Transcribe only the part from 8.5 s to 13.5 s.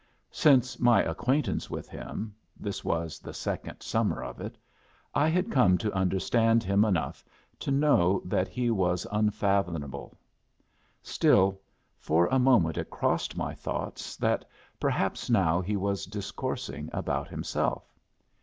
was unfathomable. Still, for a moment it crossed